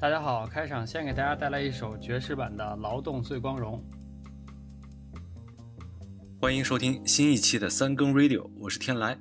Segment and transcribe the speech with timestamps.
[0.00, 3.84] 大家好，开场先给大家带来一首爵士版的《劳动最光荣》。
[6.40, 9.14] 欢迎收听新一期的三更 Radio，我是天来，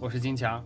[0.00, 0.64] 我是金强。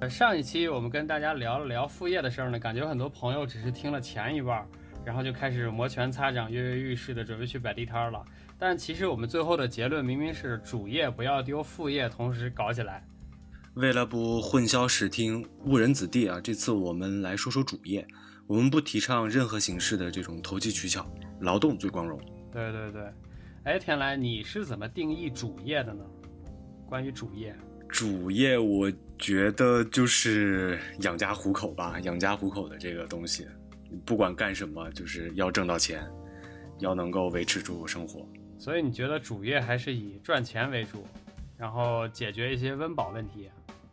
[0.00, 4.68] 呃，上一期我们跟大家聊了聊副业的事儿呢，感觉很多朋友只是听了前一半，
[5.02, 8.22] 然后就开始摩拳擦掌、跃跃欲试的准备去摆地摊了。
[8.58, 13.02] 但其实我们最后的结论明明是主业不要丢，副业同时搞起来。
[13.78, 18.04] 为了不混淆视听、误人子弟啊，这次我们来说说主业。
[18.48, 22.20] 我们不提倡任何形式的这种投机取巧，劳动最光荣。
[22.50, 23.02] 对对对，
[23.62, 26.02] 哎，天来，你是怎么定义主业的呢？
[26.88, 27.54] 关于主业，
[27.88, 33.46] 主业我觉得就是养家糊口吧，养家糊口的这个东西，
[34.04, 36.04] 不管干什么，就是要挣到钱，
[36.80, 38.28] 要能够维持住生活。
[38.58, 41.06] 所以你觉得主业还是以赚钱为主，
[41.56, 43.48] 然后解决一些温饱问题？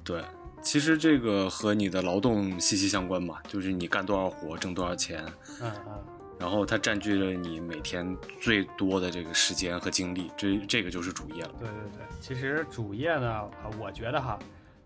[0.05, 0.23] 对，
[0.61, 5.25] 其实这个和你的劳动息息相关嘛，就是你干多少活挣多少钱，
[5.61, 6.03] 嗯嗯，
[6.39, 11.51] 然后它占据了你每天最多的这个时间和精力，这这个就是主业了。
[11.59, 14.37] 对对对，其实主业呢，我觉得哈，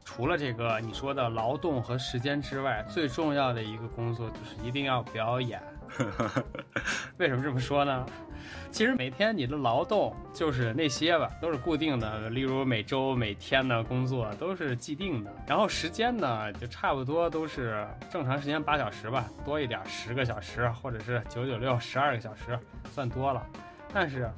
[0.05, 5.61] 除了这个你说的劳动和时间之外，最重要的一个工作就是一定要表演。
[7.17, 8.05] 为什么这么说呢？
[8.71, 15.33] 其实每天你的劳动就是那些吧，都是固定的，例如每周、每天的工作都是既定的。
[15.47, 22.57] 然后时间呢，就差不多都是正常时间八小时吧，多一点十个小时，或者是九九六十二个小时，
[22.93, 23.43] 算多了。
[23.91, 24.31] 但是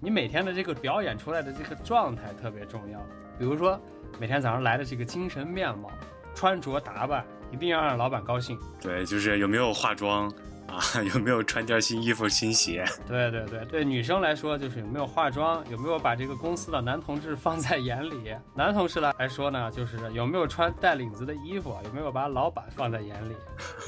[0.00, 2.98] 你每天的这个表演出来的这个状态特别重要，
[3.38, 3.80] 比如说
[4.18, 5.88] 每天早上来的这个精神面貌、
[6.34, 8.58] 穿着打扮，一定要让老板高兴。
[8.82, 10.30] 对，就是有没有化妆。
[10.70, 12.84] 啊，有没有穿件新衣服、新鞋？
[13.08, 23.34] 对对对对，女生来说就是有没有化妆，有没有把这个公司的男同志放在眼里；男同事来来说呢，就是有没有穿带领子的衣服，有没有把老板放在眼里。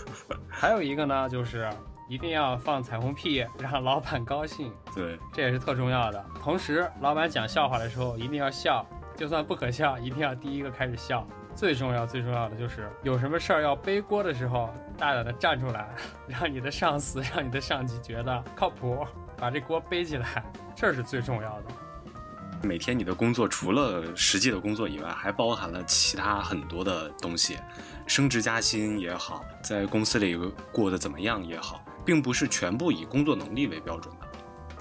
[0.50, 1.70] 还有一个呢，就是
[2.08, 4.72] 一定要放彩虹屁，让老板高兴。
[4.94, 6.24] 对，这也是特重要的。
[6.42, 8.84] 同时，老板讲笑话的时候一定要笑，
[9.16, 11.26] 就算不可笑，一定要第一个开始笑。
[11.54, 15.88] 最重要、最重要的就是有什么事儿要背锅的时候，大胆的站出来，
[16.26, 20.42] 让你的上司、 让你的上级觉得靠谱，把这锅背起来，
[20.74, 21.64] 这是最重要的。
[22.62, 27.58] 每天你的工作除了实际的工作以外，还包含了其他很多的东西，
[28.06, 30.36] 升职加薪也好，在公司里
[30.72, 34.26] 过得怎么样也好，并不是全部以工作能力为标准的，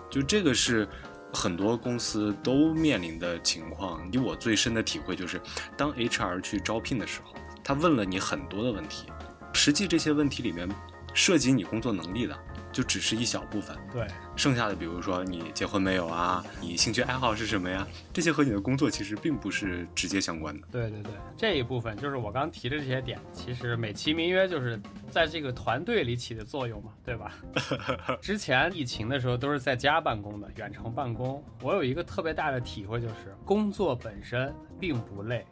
[0.09, 0.87] 就这个是。
[1.33, 5.41] 很多公司都面临的情况，以我最深的体会就是，
[5.77, 7.33] 当 HR 去招聘的时候，
[7.63, 9.07] 他问了你很多的问题，
[9.53, 10.69] 实际这些问题里面
[11.13, 12.37] 涉及你工作能力的。
[12.71, 17.85] 就只是一小部分，对，剩下的比如说你结婚没有啊，你兴趣爱好是什么呀？
[18.13, 20.67] 这些和你的工作其实并不是直接相关的。
[20.71, 27.33] 对对对，这一部分就是我刚提的这些点，其实美其名曰就是在这个团队里起的作用嘛，对吧？
[28.21, 35.45] 之前疫情的时候都是在家办公的，远程办公，我有一个特别大的体会，就是工作本身并不累，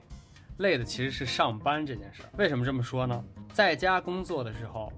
[0.57, 2.30] 累的其实是上班这件事儿。
[2.38, 3.24] 为什么这么说呢？
[3.53, 4.91] 在家工作的时候。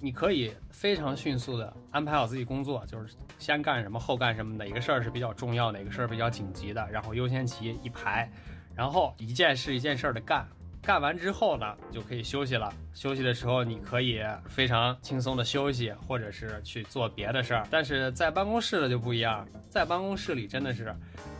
[0.00, 8.30] 你可以非常迅速的安排好自己工作，就是先干什么后干什么，哪个事儿是比较重要，哪个事儿比较紧急的，然后优先级一排，
[8.74, 10.46] 然后一件事一件事的干。
[10.82, 12.70] 干完之后呢，就可以休息了。
[12.92, 17.66] 休息的时候，你可以非常轻松的休息，或者是去做别的事儿。
[17.70, 20.94] 但是在办公室的就不一样，在办公室里真的是，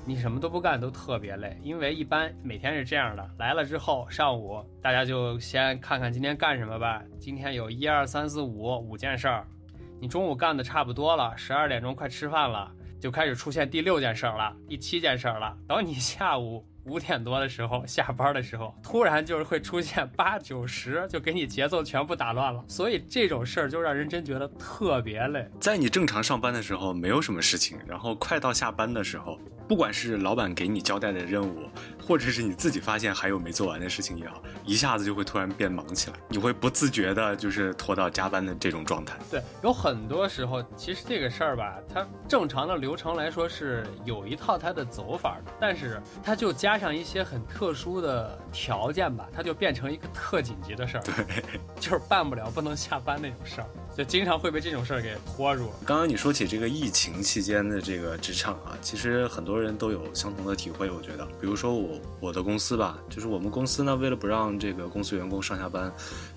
[0.06, 7.02] 你什么都不干都特别累，因为一般每天是这样的：来了之后，上午大家就先看看今天干什么吧。
[7.18, 9.46] 今天有一二三四五五件事儿，
[9.98, 12.70] 你中午干的差不多了，十二点钟快吃饭了，
[13.00, 15.56] 就开始出现第六件事儿了，第七件事儿了。
[15.66, 16.62] 等你下午。
[16.86, 22.62] 五点多的时候下班的时候，突然就是会出现八九十，就给你节奏全部打乱了。
[22.68, 25.48] 所以这种事儿就让人真觉得特别累。
[25.58, 31.70] 在你正常上班的时候没有什么事情，然后快到下班的时候，不管是老板给你交代的任务，
[32.06, 39.16] 或者是你自己发现还有没做完的事情也好，一下子就会突然变忙起来，你会不自觉的就是拖到加班的这种状态。
[39.30, 46.73] 对，有很多时候其实这个事儿吧，它正常的流程来说是有一套它的走法的，但是它就加。
[46.74, 51.40] 加上一些很特殊的条件吧，它就变成一个特紧急的事儿，对，
[51.78, 53.66] 就是办不了，不能下班那种事儿，
[53.96, 55.70] 就经常会被这种事儿给拖住。
[55.86, 65.92] 刚刚你说起这个疫情期间的这个职场啊，其实很多人都有相同的体会，我觉得，比如说我我的公司吧，就是我们公司呢，为了不让这个公司员工上下班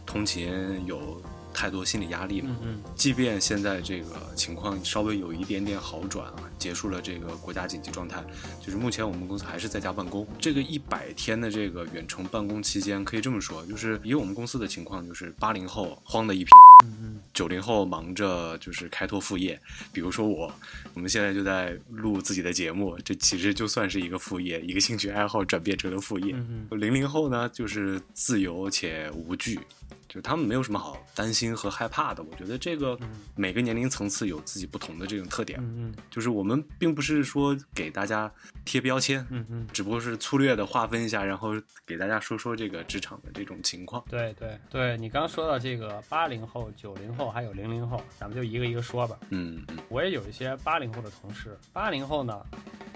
[0.06, 1.20] 通勤有。
[1.58, 2.56] 太多心理压力嘛。
[2.62, 8.24] 嗯嗯即便现在这个情况稍微有一点点好转啊，结束了这个国家紧急状态，
[8.62, 10.28] 就是目前我们公司还是在家办公。
[10.40, 16.52] 这个一百天的这个远程办公期间，可以这么说，就是以我们公司的情况，就是八零后慌的一批，
[16.86, 19.60] 嗯嗯，九零后忙着就是开拓副业，
[19.92, 20.54] 比如说我，
[20.94, 26.34] 我们现在就在录自己的节目，这其实就算是一个副业，一个兴趣爱好转变成了副业。
[26.36, 29.60] 嗯零零后呢，就是自由且无惧，
[30.08, 32.24] 就他们没有什么好担心和害怕的。
[32.24, 38.32] 我觉得这个嗯每个年龄层次有自己不同的这种特点，嗯嗯就是我们并不是说给大家
[38.66, 41.52] 贴标签，嗯嗯，只不过是粗略的划分一下，然后
[41.86, 44.04] 给大家说说这个职场的这种情况。
[44.10, 49.18] 对对对，你刚说到这个八零后、九零后还有零零后，咱们就一个一个说吧。
[49.30, 52.40] 嗯嗯我也有一些八零后的同事，八零后呢，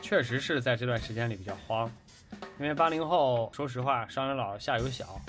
[0.01, 1.91] 确实是在这段时间里比较慌，
[2.59, 5.19] 因为八零后说实话上有老下有小，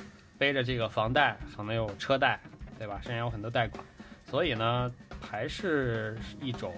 [0.42, 2.40] 背着这个房贷，可能有车贷，
[2.76, 2.98] 对吧？
[3.00, 3.80] 身上有很多贷款，
[4.24, 6.74] 所以呢，还是一种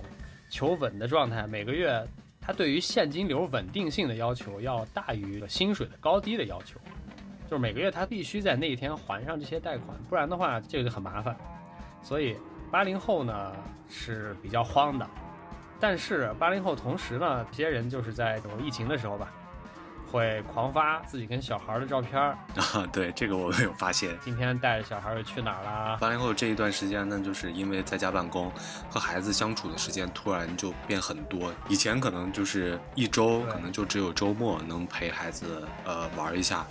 [0.50, 1.46] 求稳的状态。
[1.46, 2.06] 每个月
[2.42, 6.78] 他对于现金流稳定性的要求要大于薪水的高低的要求，
[7.48, 11.34] 就是每个月他必须在那一天还上这些贷款，不然的话这个就很麻烦。
[12.02, 12.36] 所以
[12.70, 13.56] 八零后呢
[13.88, 15.08] 是比较慌的，
[15.80, 19.32] 但是八零后同时呢，这些人就是在这种疫情的时候吧，
[20.14, 24.16] 会狂发自己跟小孩儿的照片儿， 啊，对这个我有发现。
[24.24, 25.96] 今天带着小孩儿去哪儿啦？
[26.00, 28.48] 八零后这一段时间呢，就是因为在家办公，
[28.88, 31.52] 和孩子相处的时间突然就变很多。
[31.68, 36.64] 以前可能就是一周，可能就只有周末能陪孩子呃玩一下，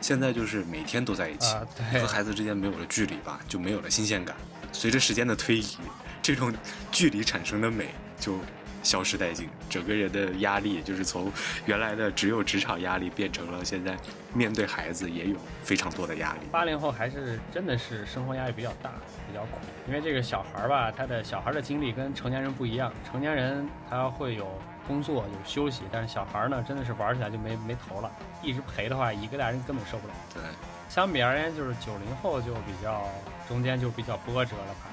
[0.00, 1.54] 现在就是每天都在一起，
[1.92, 4.34] 和，孩子之间没有了距离吧，就没有了新鲜感。
[4.72, 5.76] 随着时间的推移，
[6.20, 6.52] 这种
[6.90, 8.40] 距离产生的美就
[8.82, 11.30] 消失殆尽，整个人的压力就是从
[11.66, 13.96] 原来的只有职场压力，变成了现在
[14.32, 16.40] 面对孩子也有非常多的压力。
[16.50, 18.90] 八零后还是真的是生活压力比较大，
[19.28, 19.58] 比较苦。
[19.86, 24.46] 因为这个小孩儿吧，他的小孩儿的经历跟成年人不一样，成年人他会有
[24.86, 28.10] 工作有休息，但是小孩儿呢，真的是玩起来就没没头了，
[28.42, 30.14] 一直陪的话，一个大人根本受不了。
[30.32, 30.42] 对，
[30.88, 33.06] 相比而言，就是九零后就比较
[33.48, 34.86] 中间就比较波折了吧，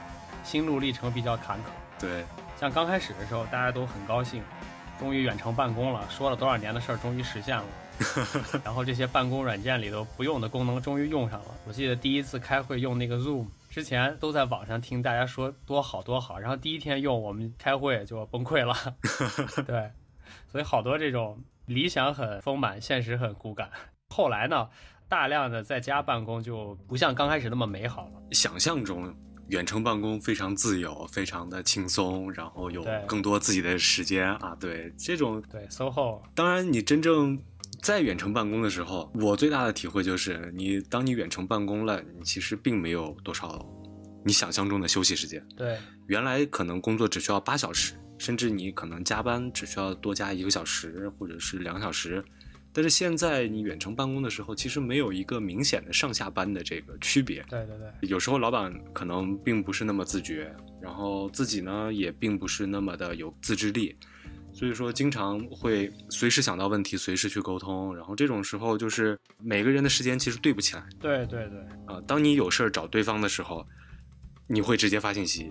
[0.43, 1.61] 心路历程比较坎坷。
[2.00, 2.25] 对，
[2.59, 4.44] 像刚开始的时候，大家都很高兴，
[5.00, 7.65] 终于远程办公了，说了多少年的事儿终于实现了。
[8.62, 11.45] 然后这些办公软件里头不用的功能终于用上了。
[11.65, 18.75] 我记得第一次开会用那个 Zoom，之前都在网上听大家说多好多好，然后第一天用我们开会就崩溃了。
[19.65, 19.91] 对，
[20.51, 23.69] 所以好多这种理想很丰满，现实很骨感。
[24.09, 24.68] 后来呢，
[25.07, 28.21] 大量的在家办公就不像刚开始那么美好了。
[28.31, 29.15] 想象中
[29.50, 34.56] 远程办公非常自由，非常的轻松，然后有更多自己的时间啊。
[34.59, 37.39] 对，这种对，SOHO 当然你真正
[37.81, 43.63] 在远程办公的时候，我最大的体会就是，你当你远程办公了，你其实并没有多少
[44.24, 45.45] 你想象中的休息时间。
[45.56, 45.77] 对
[46.07, 52.24] 原来可能工作只需要八小时，甚至你可能加班只需要多加一个小时或者是两个小时。
[52.75, 57.42] 但是现在你远程办公的时候，其实没有一个明显的上下班的这个区别。
[57.50, 63.95] 对对对，有时候老板可能并不是那么自觉，然后自己呢也并不是那么的有自制力，
[64.51, 67.95] 所以说经常会随时想到问题，随时去沟通。
[67.95, 71.60] 然后这种时候就是每个人的时间其实对不起来对对对。
[71.86, 73.66] 啊、当你有事儿找对方的时候，
[74.48, 75.50] 你会直接发信息，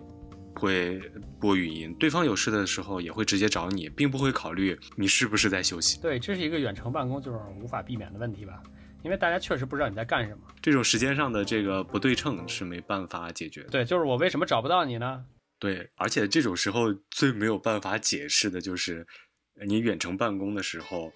[0.54, 1.00] 会
[1.40, 6.00] 播语音；对方有事的时候也会直接找你，并不会考虑你是不是在休息。
[6.00, 8.62] 对，这是一个远程办公就是无法避免的问题吧，
[9.02, 10.42] 因为大家确实不知道你在干什么。
[10.62, 13.68] 这种时间上的这个不对称是没办法解决的。
[13.68, 15.24] 对，就是我为什么找不到你呢？
[15.58, 19.06] 对，而且这种时候最没有办法解释的就是，
[19.58, 21.12] 呃你远程办公的时候，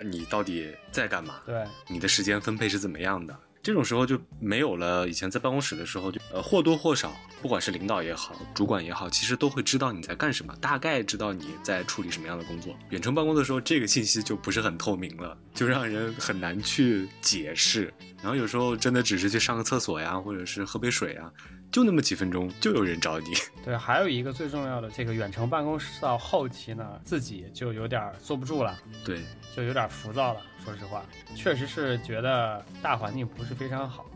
[0.00, 1.40] 呃你到底在干嘛？
[1.46, 3.38] 对你的时间分配是怎么样的？
[3.66, 12.72] 这种时候就没有了以前在办公室的时候就呃或多或少，不管是领导也好，主管也好，其实都会知道你在干什么，大概知道你在处理什么样的工作。
[12.90, 17.92] 远程办公的时候，这个信息就不是很透明了，就让人很难去解释。
[18.22, 21.28] 然后有时候真的只是去上个厕所呀，或者是喝杯水啊，
[21.76, 23.26] 就那么几分钟，就有人找你。
[23.62, 29.20] 对，还有一个最重要的，这个远程办公室到后期呢，自己就有点坐不住了，对，
[29.54, 30.40] 就有点浮躁了。
[30.64, 31.04] 说实话，
[31.34, 34.06] 确实是觉得大环境不是非常好，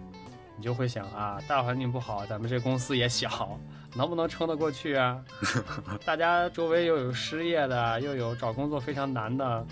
[0.56, 3.60] 你就会想啊，大环境不好，咱们这公司也小，
[3.94, 5.22] 能不能撑得过去啊？
[6.06, 9.66] 大家周围又有失业的，又有找工作非常难的。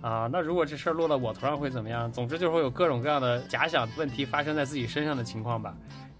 [0.00, 2.10] 啊，那如果这事儿落到我头上会怎么样？
[2.10, 5.74] 总之就是会有各种各样的假想问题发生在自己身上的情况吧，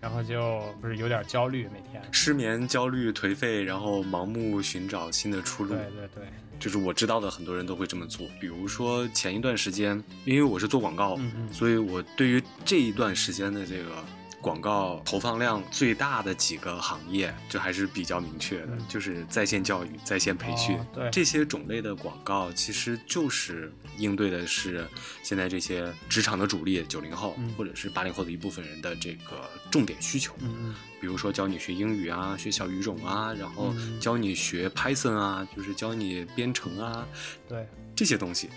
[0.05, 2.03] 然后就不是有点焦虑，每天。
[2.13, 5.71] 失眠、焦虑、颓废，然后盲目寻找新的出路。
[5.71, 6.25] 对对对，
[6.61, 8.29] 就是我知道的很多人都会这么做。
[8.39, 14.05] 比如说前一段时间，因为我是做广告，嗯嗯所以我对于这一段时间的这个
[14.45, 18.87] 广告投放量最大的几个行业，就还是比较明确的，嗯。
[18.87, 21.11] 就是在线教育、在线培训、哦对。
[21.11, 24.87] 这些种类的广告，其实就是应对的是
[25.23, 27.55] 现在这些职场的主力九零后、嗯。
[27.57, 30.35] 或者是八零后的一部分人的这个重点需求。
[30.43, 33.99] 嗯比如说教你学英语啊，学小语种啊，然后嗯。
[33.99, 37.69] 教你学 Python 啊，就是教你编程啊嗯，对。
[37.97, 38.51] 这些东西，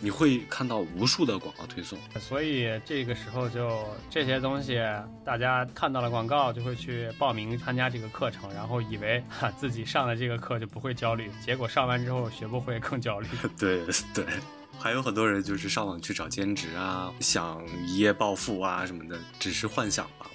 [0.00, 1.98] 你会看到无数的广告推送。
[2.18, 4.80] 所以这个时候就这些东西，
[5.24, 13.28] 大家看到了广告就会去报名参加这个课程，然后以为哈自己上了这个课就不会焦虑，结果上完之后学不会更焦虑。
[13.58, 14.24] 对对，
[14.78, 20.29] 还有很多人就是上网去找兼职啊，想一夜暴富啊什么的，只是幻想吧。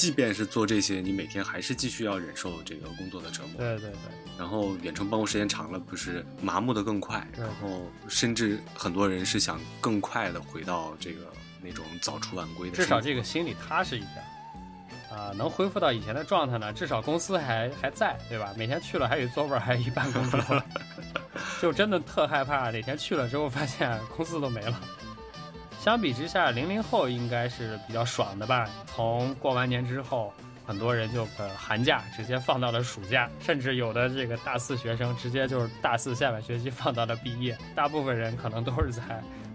[0.00, 3.58] 即便是做这些，你每天还是继续要忍受这个工作的折磨。
[3.58, 3.98] 对对对，
[4.38, 11.26] 然后远程办公时间长了，不是麻木的更快，然后甚至很多人是想更快的回到这个
[11.60, 12.76] 那种早出晚归的。
[12.76, 14.24] 至少这个心里踏实一点。
[15.10, 18.54] 啊、能恢复到以前的状态呢，至少公司还还在，对吧？
[18.56, 20.62] 每天去了还有座位儿，还有一办公桌，
[21.60, 24.80] 就真的特害怕哪天去了之后发现公司都没了。
[25.82, 28.68] 相比之下，零零后应该是比较爽的吧？
[28.84, 30.30] 从过完年之后，
[30.66, 37.56] 很多人就呃寒假直接放到了暑假，甚至有的这个大四学生直接就是大四下半学期放到了毕业。
[37.74, 39.02] 大部分人可能都是在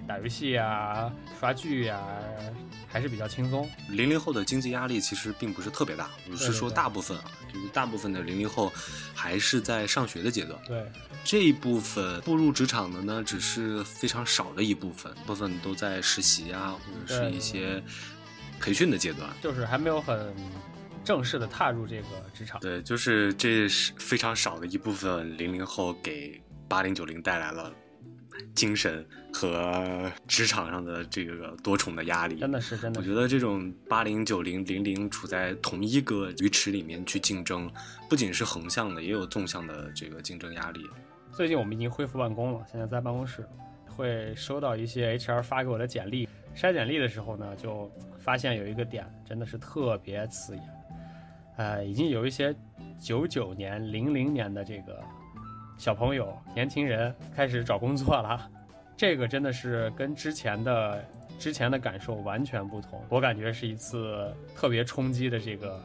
[0.08, 2.00] 打游戏啊、刷剧啊、
[2.88, 3.70] 还是比较轻松。
[3.90, 8.72] 零零后的经济压力其实并不是特别大，我是说大部分啊，就是大部分的零零后
[9.14, 10.60] 还是在上学的阶段。
[10.68, 10.86] 对，
[11.24, 17.82] 这一部分步入职场的呢，只是非常少的一部分，部分都在实习啊，或者是一些
[18.60, 19.30] 培训的阶段。
[19.42, 20.34] 就是还没有很
[21.04, 22.60] 正式的踏入这个职场。
[22.60, 27.74] 对，就是这是非常少的一部分零零后给八零九零带来了
[28.54, 32.38] 精神和职场上的这个多重的压力。
[32.40, 37.72] 真的是真的是，我觉得这种八零九零零零处在同一个鱼池里面去竞争，
[38.10, 40.86] 不仅是横向的，也有纵向的这个竞争压力。
[41.32, 43.46] 最近我们已经恢复办公了，现在在办公室
[43.88, 50.64] 会收到一些 HR 发给我的简历，筛简历的时候呢，就发现有一个点真的是特别刺眼，
[51.58, 52.56] 呃，已经有一些
[53.00, 55.04] 九九年、零零年的这个
[55.78, 58.50] 小朋友、年轻人开始找工作了，
[58.98, 61.06] 这个真的是跟之前的
[61.38, 65.84] 之前的感受完全不同，我感觉是一次特别冲击的这个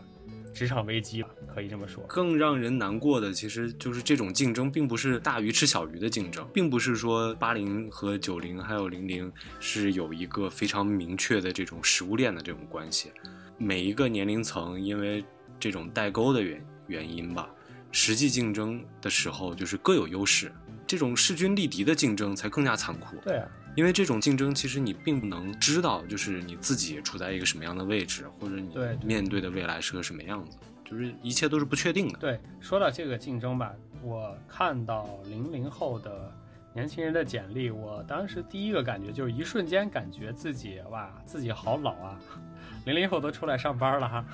[0.55, 2.05] 职场危机吧，可以这么说。
[2.07, 13.13] 更让人难过的，其实就是这种竞争并不是大鱼吃小鱼的竞争，并不是说八零和九零还有零零是有一个非常明确的这种食物链的这种关系。
[13.59, 15.25] 每一个年龄层因为
[15.59, 17.51] 这种代沟的原原因吧，
[17.93, 20.53] 实际竞争的时候就是各有优势。
[20.87, 23.15] 这种势均力敌的竞争才更加残酷。
[23.23, 32.19] 对啊，因为这种竞争，其实你并不能知道，就是你自己处在一个什么样的位置，或者你面对的未来是个什么样子，就是一切都是不确定的。
[32.19, 36.35] 对，说到这个竞争吧，我看到零零后的
[36.75, 42.19] 年轻人的简历，我当时第一个感觉就是一瞬间感觉自己哇，自己好老啊，
[42.85, 44.25] 零零后都出来上班了哈。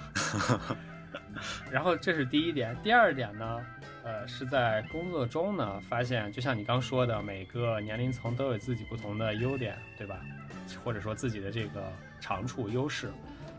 [1.70, 3.66] 然后这是第一点，第二点呢，
[4.04, 10.20] 呃，是在工作中呢发现，就像你刚说的，每个年龄层都有自己不同的优点，对吧？
[10.84, 13.10] 或者说自己的这个长处优势。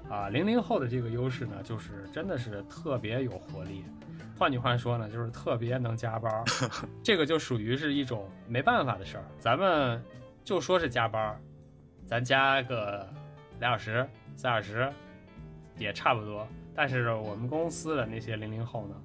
[0.09, 3.83] 啊，零零后的这个优势呢，就是真的是特别有活力。
[4.37, 6.45] 换句话说呢，就是特别能加班儿，
[7.03, 9.23] 这个就属于是一种没办法的事儿。
[9.37, 10.01] 咱们
[10.45, 11.41] 就说是加班儿，
[12.05, 13.05] 咱加个
[13.59, 14.89] 俩小时、仨小时
[15.77, 16.47] 也差不多。
[16.77, 18.95] 但是我们公司的那些零零后呢，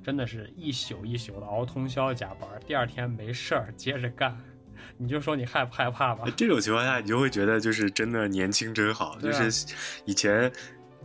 [0.00, 4.38] 真的是一宿一宿的熬通宵加班，第二天没事儿接着干。
[4.96, 6.24] 你就说你害不害怕吧？
[6.36, 9.66] 这种情况下，你就会觉得就是真的年轻真好，啊就是
[10.04, 10.50] 以前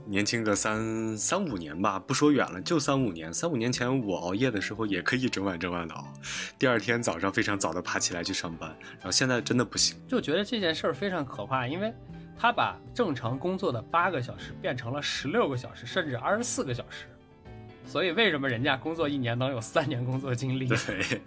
[0.06, 3.34] 年轻个三三五年吧，不说远了，就三五年。
[3.34, 6.14] 三五年前我熬夜的时候也可以整晚整晚的熬，
[6.60, 8.70] 第二天早上非常早的爬起来去上班。
[8.98, 11.92] 然后现在真的不行，就觉得这件事儿非常可怕，因为
[12.38, 17.06] 他把正常工作的八个小时变成了十六个小时，甚至二十四个小时。
[17.86, 20.68] 所以为什么人家工作一年能有三年工作经历？
[20.68, 21.22] 对。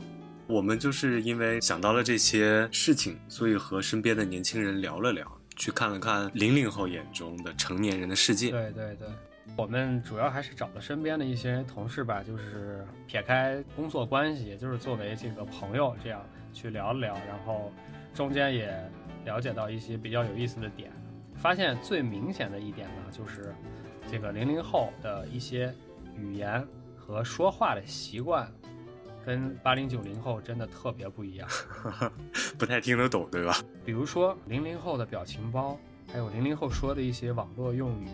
[0.47, 8.51] 我们就是因为想到了这些事情，所以和身边的年轻人聊了聊，去看了看零零后眼中的成年人的世界。
[8.51, 9.07] 对对对，
[9.55, 16.25] 我们主要还是找了身边的一些同事吧，就是撇开工作关系，也就是作为这个朋友这样
[16.55, 17.71] 去聊了聊，然后
[18.15, 18.75] 中间也
[19.25, 20.91] 了解到一些比较有意思的点。
[21.37, 23.55] 发现最明显的一点呢，就是
[24.11, 25.73] 这个零零后的一些
[26.17, 28.51] 语言和说话的习惯，
[29.25, 31.49] 跟八零九零后真的特别不一样。
[32.59, 33.55] 不太听得懂，对吧？
[33.85, 35.79] 比如说零零后的表情包，
[36.11, 38.09] 还有零零后说的一些网络用语，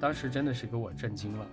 [0.00, 1.46] 当时真的是给我震惊了。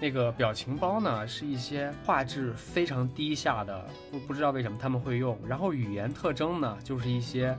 [0.00, 5.38] 那个表情包呢，是一些画质非常低下的，不不知道为什么他们会用。
[5.46, 7.56] 然后语言特征呢，就是一些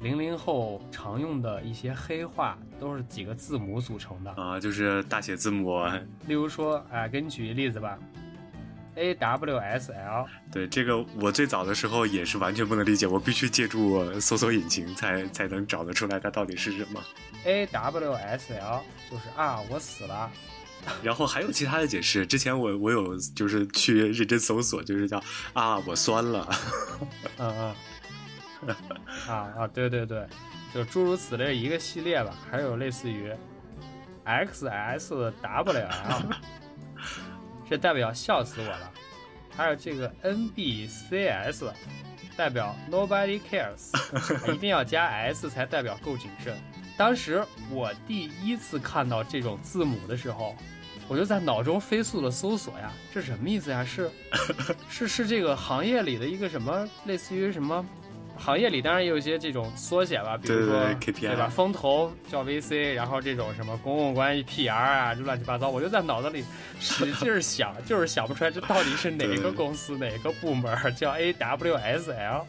[0.00, 4.30] 零零后常用的一些黑话，都是几个字母组成的。
[4.32, 5.84] 啊，就是大写字母。
[6.26, 7.98] 例如说，哎，给你举个例子吧
[8.96, 10.26] ，A W S L。
[10.52, 17.02] 对，这个我最早的时候也是完全不能理解，我必须借助搜索引擎才才能找得出来它到底是什么。
[17.44, 20.30] A W S L 就是啊，我死了。
[21.02, 25.20] 然后还有其他的解释，之前我我有就是去认真搜索，就是叫
[25.52, 26.48] 啊我酸了，
[27.38, 27.74] 嗯 嗯，
[29.28, 30.26] 啊啊，对对对，
[30.72, 33.32] 就诸如此类一个系列吧，还有类似于
[34.24, 35.72] XSWL，
[37.68, 38.90] 这代表笑死我了，
[39.56, 41.70] 还有这个 NBCS，
[42.36, 43.92] 代表 Nobody Cares，
[44.52, 46.56] 一定要加 S 才代表够谨慎。
[46.96, 50.56] 当时我第一次看到这种字母的时候，
[51.08, 53.84] 我就在脑中飞速的搜索呀，这什么意思呀？
[53.84, 54.10] 是
[54.88, 57.84] 是是这个行业里的一个什么，类似于什么？
[58.38, 61.48] 行业里当然也有一些这种缩写吧，比如说对对对 KPI 吧？
[61.48, 66.44] 风投叫 VC，然后这种什么公共关系 PR 啊，就乱七八糟，我就在脑子里
[66.78, 72.44] 使劲儿想，就是想不出来这到底是哪个公司哪个部门叫 AWSL。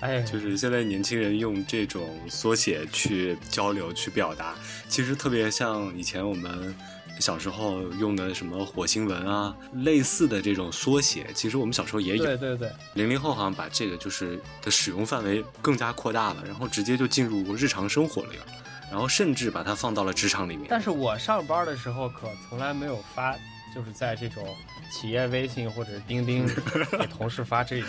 [0.00, 4.54] 哎，就是现在年轻人用这种缩写去交流去表达，
[4.88, 6.74] 其实特别像以前我们
[7.20, 12.24] 小时候用的什么火星文啊，类似的这种缩写，其实我们小时候也有。
[12.24, 18.46] 对对对，零零后好像把这个就是的使用范围更加扩大了，然后直接就进入日常生活里了，
[18.90, 20.66] 然后甚至把它放到了职场里面。
[20.68, 23.34] 但是我上班的时候可从来没有发，
[23.74, 24.56] 就是在这种
[24.90, 26.50] 企业微信或者是钉钉里
[26.98, 27.88] 给同事发这种，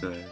[0.00, 0.24] 对，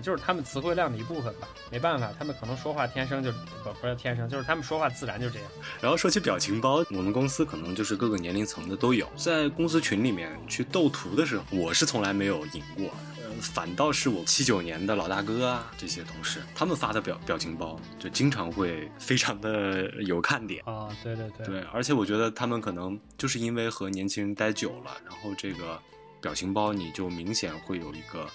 [0.00, 1.48] 就是他们词汇量的一部分吧。
[1.70, 5.48] 没办法，他们可能说话天生就不不是天生，就是他们说话自然就这样。
[5.80, 9.08] 然后说起表情包，我们公司可能就是各个年龄层的都有。
[9.16, 12.86] 在公司群里面去斗图的时候，我是从来没有赢过，
[13.22, 20.62] 呃，反倒是我七九年的老大哥啊这些同事，他们发的表表情包就经常会非常的有看点。
[20.66, 25.80] 啊，对对对，对，而且我觉得他们可能就是因为和年轻人待久了，然后这个
[26.20, 28.26] 表情包你就明显会有一个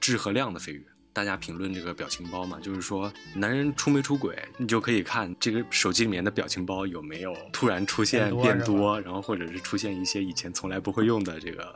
[0.00, 0.82] 质和量的飞跃。
[1.18, 11.74] 大家评论这个表情包嘛，就是说男人出没出轨，你就可以看这个手机里面的表情包有没有突然出现变多然后或者是出现一些以前从来不会用的这个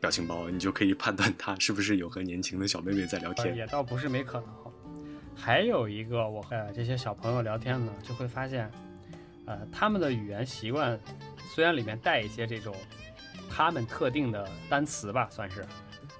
[0.00, 3.54] 表情包，你就可以判断他是不是有和年轻的小妹妹在聊呃天。
[3.54, 4.48] 也倒不是没可能。
[5.36, 8.70] 还有一个，我和这些小朋友聊天呢，就会发现，
[9.44, 10.98] 呃，他们的语言习惯
[11.54, 12.74] 虽然里面带一些这种
[13.50, 15.62] 他们特定的单词吧，算是，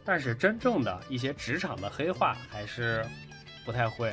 [0.04, 3.04] 但是真正的一些职场的黑话还是
[3.64, 4.12] 不太会。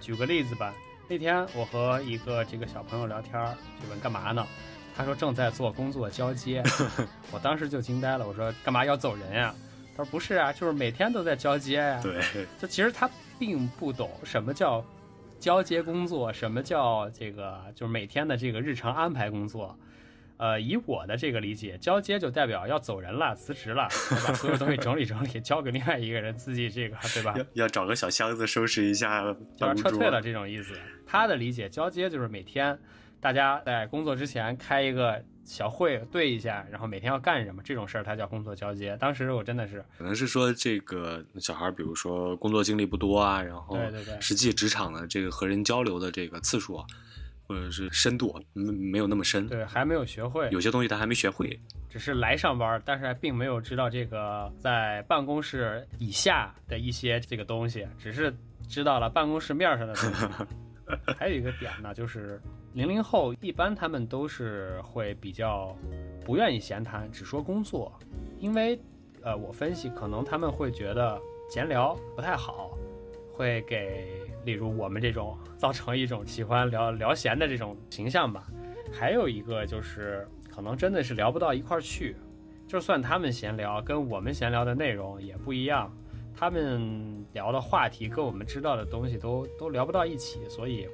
[0.00, 0.72] 举个例子吧，
[1.08, 4.46] 那天我和一个这个小朋友聊天儿，就问干嘛呢？
[4.96, 6.62] 他说正在做工作交接，
[7.30, 9.54] 我当时就惊呆了，我说干嘛要走人呀、
[9.96, 14.84] 他说不是啊，就是每天都在交接呀、对，就其实他并不懂什么叫
[15.38, 19.78] 交接工作，什么叫这个就是每天的这个日常安排工作。
[20.40, 23.86] 呃，以我的这个理解，交接就代表要走人了，辞职了，
[24.26, 27.34] 把所有东西整理整理， 交给另外一个人，自己这个对吧？
[27.36, 29.84] 要要找个小箱子收拾一下就办公桌。
[29.84, 30.72] 要撤退了这种意思。
[31.06, 32.78] 他的理解，交接就是每天
[33.20, 38.96] 大家在工作之前开一个小会，对一下，然后每天要干什么这种事儿，他叫工作交接。
[38.98, 46.86] 当时我真的是，可能是说这个小孩儿，比如说工作经历不多啊，然后对对对实际职场的这个和人交流的这个次数啊，
[47.50, 51.58] 或者是深度没没有那么深，对，还没有学会，有些东西他还没学会。
[51.88, 58.32] 只是来上班，但是还并没有知道这个在办公室以下的一些这个东西，只是
[58.68, 60.26] 知道了办公室面上的东西。
[61.18, 62.40] 还有一个点呢，就是
[62.72, 65.76] 零零后一般他们都是会比较
[66.24, 67.92] 不愿意闲谈，只说工作，
[68.38, 68.80] 因为
[69.22, 72.78] 呃，我分析可能他们会觉得闲聊不太好，
[73.40, 74.04] 会给
[74.44, 78.46] 例如我们这种造成一种喜欢聊聊闲的这种形象吧。
[78.92, 82.14] 还有一个就是可能真的是聊不到一块儿去，
[82.68, 85.90] 就算他们闲聊，跟我们闲聊的内容也不一样，
[86.36, 90.86] 他们聊的话题跟我们知道的东西都都聊不到一起，所以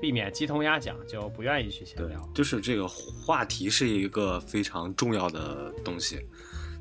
[0.00, 6.18] 避免鸡同鸭讲，就不愿意去闲聊。，就是这个话题是一个非常重要的东西。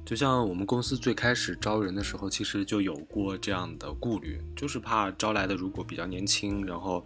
[0.09, 7.05] 就像我们公司最开始招人的时候，其实就有过这样的顾虑，就是怕招来的如果比较年轻，然后，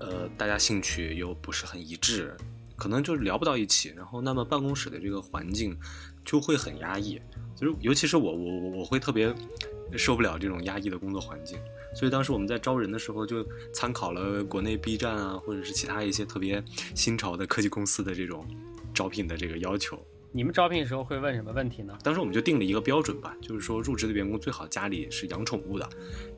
[0.00, 2.36] 呃，大家兴趣又不是很一致，
[2.76, 5.74] 可能就是聊不到一起，然后那么办公室的这个环境
[6.22, 7.18] 就会很压抑。
[7.56, 9.34] 就是尤其是我我我我会特别
[9.96, 11.58] 受不了这种压抑的工作环境。
[11.96, 16.62] 所以当时我们在招人的时候，就参考了国内 B 站啊，或者是其他一些特别
[16.94, 18.46] 新潮的科技公司的这种
[18.92, 19.98] 招聘的这个要求。
[20.32, 21.98] 你们招聘的时候会问什么问题呢？
[22.04, 25.88] 当时我们就定了一个标准吧，就是说入职的员工最好家里是养宠物的，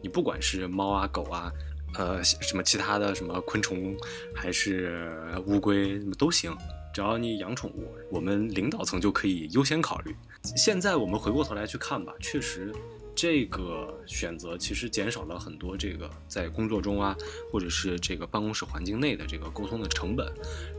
[0.00, 1.52] 你不管是猫啊、狗啊，
[1.98, 3.94] 呃，什么其他的什么昆虫，
[4.34, 6.56] 还是乌龟，什么都行，
[6.94, 10.16] 只要你养宠物，我们领导层就可以优先考虑。
[10.56, 12.72] 现在我们回过头来去看吧，确实。
[13.14, 17.16] 这个选择其实减少了很多这个在工作中啊，
[17.52, 20.32] 或者是这个办公室环境内的这个沟通的成本，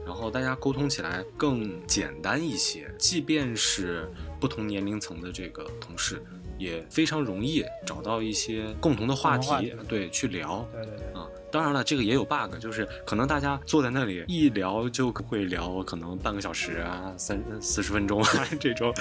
[0.06, 2.91] 然后大家沟通起来更简单一些。
[2.98, 6.22] 即便是不同年龄层的这个同事，
[6.58, 10.67] 也非常容易找到一些共同的话题，对，去聊。
[10.74, 11.06] 对对对。
[11.13, 18.91] 啊，当然了，这个也有 bug，就是可能大家坐在那里一聊就会聊，可能半个小时啊，三四十分钟啊 这种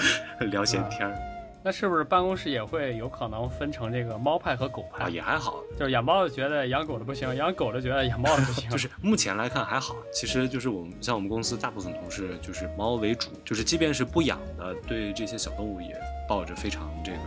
[0.51, 1.32] 聊闲天儿。
[1.65, 5.05] 那是不是办公室也会有可能分成这个猫派和狗派？
[5.05, 8.69] 啊也还好，就是养猫的觉得养狗的不行，养狗的觉得养猫的不行。
[8.71, 15.97] 就是目前来看还好，其实就是我们像我们公司大部分同事就是猫为主，就是即便是不养的，对这些小动物也
[16.27, 17.17] 抱着非常这个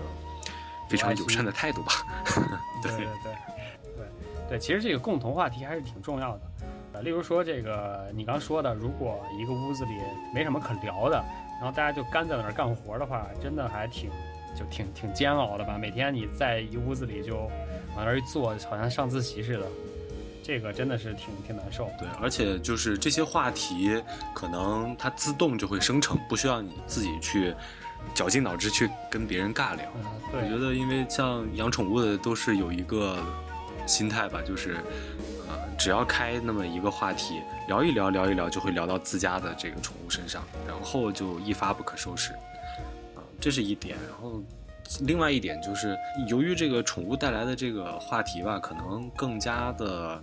[0.86, 1.92] 非常友善的态度吧。
[2.82, 4.06] 对对对对
[4.50, 6.40] 对，其实这个共同话题还是挺重要的。
[6.92, 9.92] 呃，例如说这个你刚说的，如果一个屋子里
[10.34, 11.24] 没什么可聊的。
[11.60, 14.10] 然后大家就干在那儿干活的话，真的还挺，
[14.54, 15.78] 就挺挺煎熬的吧。
[15.78, 17.36] 每天你在一屋子里就
[17.96, 19.66] 往那儿一坐，好像上自习似的，
[20.42, 21.90] 这个真的是挺挺难受。
[21.98, 24.02] 对，而且就是这些话题，
[24.34, 27.54] 可能它自动就会生成，不需要你自己去
[28.14, 29.84] 绞尽脑汁去跟别人尬聊。
[30.32, 33.18] 我觉得，因为像养宠物的都是有一个
[33.86, 34.76] 心态吧，就是。
[35.78, 42.32] 只要开那么一个话题，聊一聊，聊一聊，就会聊到自家的这个宠物身上，然后就一发不可收拾，
[43.14, 43.96] 啊，这是一点。
[44.08, 44.42] 然后，
[45.02, 45.96] 另外一点就是，
[46.28, 50.22] 由于这个宠物带来的这个话题吧，可能更加的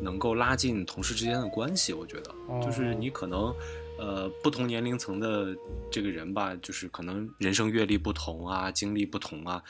[0.00, 1.92] 能够拉近同事之间的关系。
[1.92, 3.54] 我觉得，就是你可能，
[3.98, 5.54] 呃，不同年龄层的
[5.90, 9.62] 这个人吧，就是可能人生阅历不同啊，经历不同啊。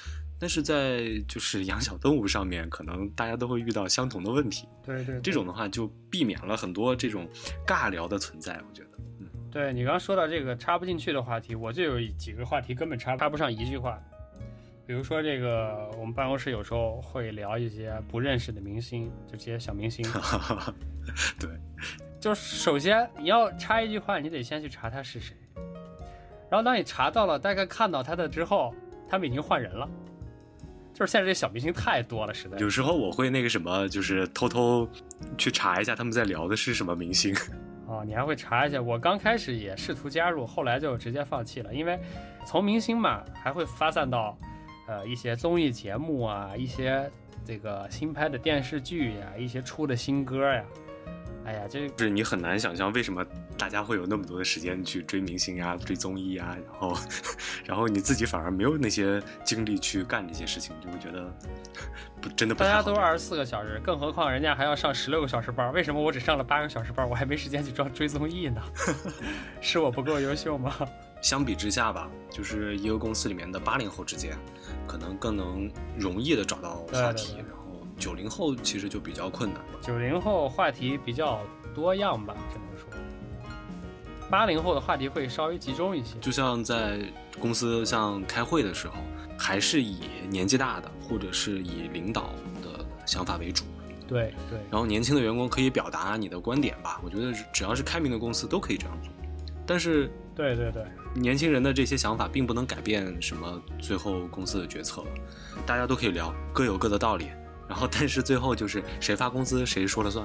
[0.44, 4.68] 但是在就是养小动物上面，可能大家都会遇到相同的问题。
[4.84, 7.26] 对对，这种的话就避免了很多这种
[7.66, 8.52] 尬聊的存在。
[8.68, 13.98] 我觉得，嗯，对你刚说到这个插不进去的话题，我就有几个话题根本插插不上一句话。
[14.86, 20.04] 比如说这个，我们办公室有时候会聊一些不认识的明星，就这些小明星。
[21.40, 21.48] 对，
[22.20, 25.34] 就是首先你要插一句话，你得先去查他是谁。
[26.50, 28.74] 然后当你查到了，大概看到他的之后，
[29.08, 29.88] 他们已经换人了。
[30.94, 32.56] 就是现在这小明星太多了，实在。
[32.58, 34.88] 有时候我会那个什么，就是偷偷
[35.36, 37.34] 去查一下他们在聊的是什么明星。
[37.86, 38.80] 哦，你还会查一下？
[38.80, 41.98] 我刚开始也试图加入，后来就直接放弃了，因为
[42.46, 44.38] 从明星嘛，还会发散到，
[44.88, 47.10] 呃，一些综艺节目啊，一些
[47.44, 50.64] 这个新拍的电视剧呀，一些出的新歌呀。
[51.44, 53.24] 哎呀，这是你很难想象为什么
[53.58, 56.96] 大家会有那么多的时间去追明星啊、追综艺啊，然后，
[57.64, 61.30] 然后你自己反而没有那些精力去干这些事情，就会觉得
[62.20, 62.64] 不真的不。
[62.64, 68.62] 大家都二十四个小时，更何况人家还要上十六个小时班，为什么我只上了八个小时班，我还没时间去追追综艺呢？
[69.60, 70.74] 是我不够优秀吗？
[71.20, 74.36] 相比之下吧，就是一个公司里面的八零后之间，
[74.86, 77.36] 可能更能容易的找到话题。
[77.98, 79.78] 九零后其实就比较困难了。
[79.80, 81.40] 九零后话题比较
[81.74, 82.88] 多样吧，只能说。
[84.30, 86.16] 八零后的话题会稍微集中一些。
[86.20, 87.00] 就像在
[87.38, 88.94] 公司像开会的时候，
[89.38, 92.30] 还是以年纪大的或者是以领导
[92.62, 93.64] 的想法为主。
[94.08, 94.58] 对对。
[94.70, 99.12] 然后年轻的员工可以表达你的观点吧，我觉得只要是开明的公司都可以这样做。
[99.66, 105.04] 但是，对对对，年轻人的这些想法并不能改变什么最后公司的决策。
[105.64, 107.28] 大家都可以聊，各有各的道理。
[107.74, 110.24] 然后，但是最后就是谁发工资谁说了算，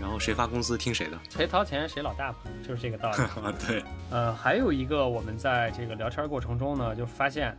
[0.00, 3.16] 然后谁发工资听谁的，谁掏钱谁老大嘛，就是这个道理。
[3.66, 7.58] 对，呃，还有一个，我们在这个聊天过程中呢，就发现，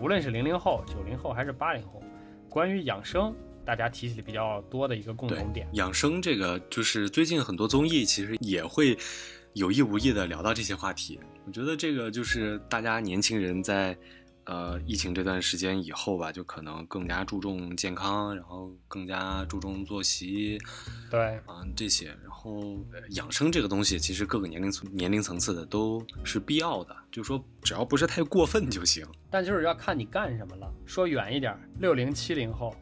[0.00, 2.00] 无论是零零后、九零后还是八零后，
[2.48, 5.66] 关于养生，大家提起的比较多的一个共同点。
[5.72, 8.96] 养生这个，就是最近很多综艺其实也会
[9.54, 11.18] 有意无意的聊到这些话题。
[11.44, 13.98] 我觉得这个就是大家年轻人在。
[14.46, 20.56] 呃，疫情这段时间以后吧，就可能更加注重健康，然后更加注重作息，
[21.10, 22.78] 对啊这些，然后
[23.10, 29.04] 养生这个东西，其实各个年龄层年龄层次的都是必要的，就是说只要不是太过分就行。
[29.30, 30.72] 但就是要看你干什么了。
[30.86, 32.72] 说远一点，六零七零后，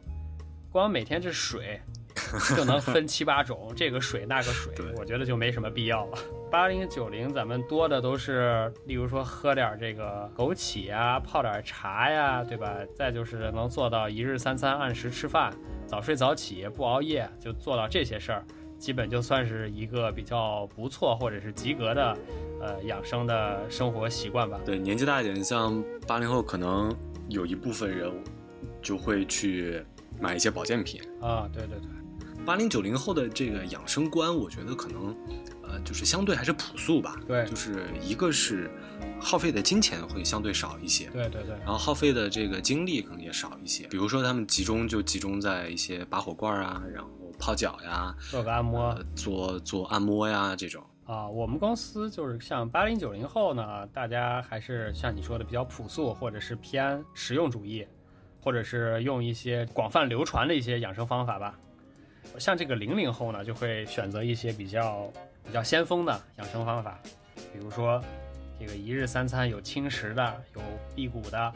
[0.71, 1.81] 光每天这水
[2.55, 6.19] 就能分七八种，这个水那个水， 我觉得就没什么必要了。
[6.55, 12.77] 八零九零，咱们多的都是，例如说喝点这个枸杞呀，泡点茶呀，对吧？
[12.95, 15.53] 再就是能做到一日三餐按时吃饭，
[15.85, 18.45] 早睡早起，不熬夜，就做到这些事儿，
[18.79, 22.17] 基本就算是一个比较不错或者是及格的，
[22.61, 24.61] 呃，养生的生活习惯吧。
[24.65, 26.97] 对，年纪大一点，像八零后，可能
[27.29, 28.09] 有一部分人
[28.81, 29.85] 就会去
[30.21, 31.51] 买一些保健品啊。
[31.53, 31.89] 对对对。
[32.47, 35.17] 八零九零后的这个养生观，我觉得可能，
[35.75, 37.17] 呃，就是相对还是朴素吧。
[37.27, 38.71] 对，就是一个是
[39.21, 41.07] 耗费的金钱会相对少一些。
[41.11, 41.57] 对对对。
[41.59, 43.87] 然后耗费的这个精力可能也少一些。
[43.89, 50.85] 比如说他们集中就集中在一些拔火罐啊，然后泡脚呀，做个按摩，做做按摩呀这种。
[51.07, 57.87] 啊，我们公司就是像八零九零后呢，大家还是像你说的比较朴素，或者是偏实用主义，
[58.41, 61.59] 或者是用一些广泛流传的一些养生方法吧。
[62.39, 65.13] 像这个零零后呢，就会选择一些比较
[65.47, 66.99] 比较先锋的养生方法，
[67.53, 68.03] 比如说
[68.59, 70.63] 这个一日三餐有轻食的，有
[70.95, 71.53] 辟谷的，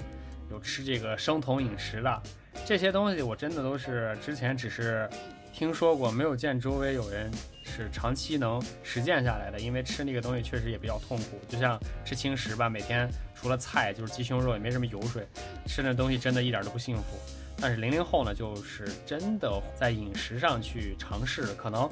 [0.51, 2.22] 有吃这个生酮饮食的，
[2.64, 5.09] 这些东西我真的都是之前只是
[5.53, 7.31] 听说过，没有见周围有人
[7.64, 9.59] 是长期能实践下来的。
[9.59, 15.27] 因为吃那个东西确实也比较痛苦，就像吃轻食吧，每天除了菜就是鸡胸肉，也没什么油水，
[15.66, 17.18] 吃那东西真的一点都不幸福。
[17.61, 21.42] 但是零零后呢，就是真的在饮食上去尝试。
[21.55, 21.90] 可能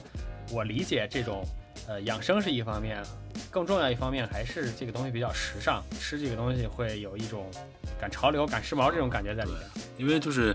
[0.53, 1.45] 我理解这种，
[1.87, 3.03] 呃，养生是一方面，
[3.51, 7.51] 更重要一方面还是这个东西比较时尚，吃这个东西会有一种
[8.01, 9.61] 赶潮流、赶时髦这种感觉在里面。
[9.99, 10.55] 因为就是。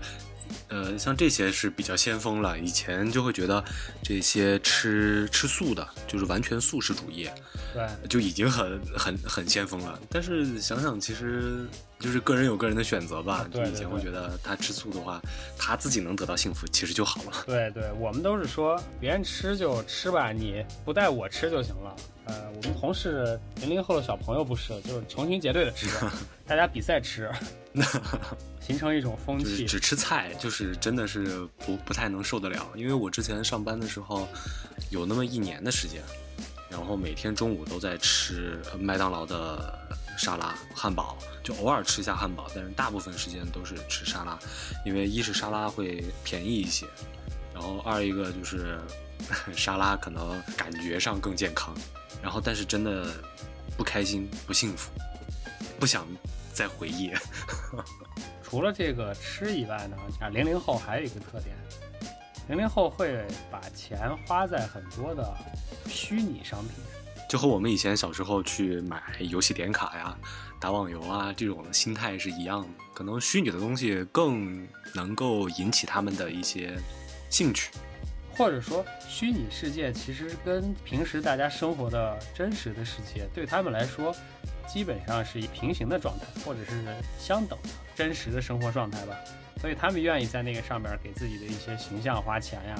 [0.68, 2.58] 呃，像这些是比较先锋了。
[2.58, 3.62] 以前就会觉得
[4.02, 7.26] 这些吃吃素的，就是完全素食主义，
[7.72, 9.98] 对，就已经很很很先锋了。
[10.10, 11.66] 但是想想，其实
[12.02, 13.46] 就是个人有个人的选择吧。
[13.50, 15.22] 对，以前会觉得他吃醋的话，
[15.56, 17.44] 他自己能得到幸福，其实就好了。
[17.46, 21.96] 对对，我们都是说别人吃就吃吧，你不带我吃就行了。
[22.24, 25.88] 呃，我们同事零零后的小朋友不是，就是成群结队的吃，
[26.46, 27.30] 大家比赛吃。
[28.60, 32.64] 形成一种风气，只吃菜就是真的是不不太能受得了。
[32.76, 34.28] 因为我之前上班的时候，
[34.90, 36.00] 有那么一年的时间，
[36.70, 39.76] 然后每天中午都在吃麦当劳的
[40.16, 44.38] 沙拉、汉堡，就偶尔吃一下汉堡，但是大部分时间都是吃沙拉，
[44.84, 46.86] 因为一是沙拉会便宜一些，
[47.52, 48.78] 然后二一个就是
[49.54, 51.74] 沙拉可能感觉上更健康，
[52.22, 53.12] 然后但是真的
[53.76, 54.90] 不开心、不幸福，
[55.80, 56.06] 不想
[56.52, 57.12] 再回忆。
[58.42, 61.56] 除了这个吃以外呢，像零零后还有一个特点，
[62.48, 65.34] 零零后会把钱花在很多的
[65.86, 66.70] 虚拟商品，
[67.32, 70.14] 就和我们以前小时候去买游戏点卡呀、
[70.60, 72.68] 打网游啊这种的心态是一样的。
[72.92, 76.76] 可能虚拟的东西更能够引起他们的一些
[77.30, 77.70] 兴趣，
[78.36, 84.14] 或者说虚拟世界其实跟平时大家生活的真实的世界对他们来说。
[84.68, 86.82] 基本上是以平行的状态，或者是
[87.18, 89.14] 相等的真实的生活状态吧，
[89.60, 92.78] 所以他们愿意在那个上面给自己的一些形象花钱呀。